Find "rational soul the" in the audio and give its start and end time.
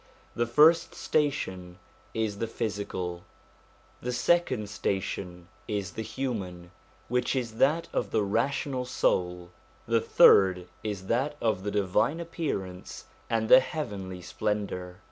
8.23-10.01